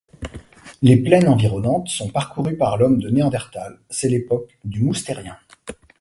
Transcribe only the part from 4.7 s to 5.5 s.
Moustérien.